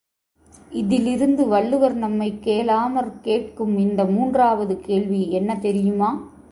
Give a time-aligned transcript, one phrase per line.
[0.71, 6.31] இதிலிருந்து வள்ளுவர் நம்மைக் கேளாமற் கேட்கும் இந்த மூன்றாவது கேள்வி என்ன தெரியுமா?